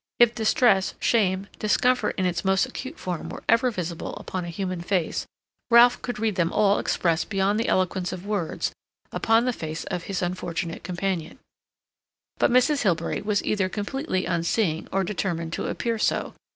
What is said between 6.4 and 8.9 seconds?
all expressed beyond the eloquence of words